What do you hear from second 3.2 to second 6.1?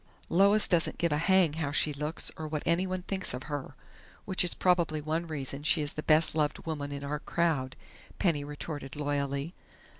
of her which is probably one reason she is the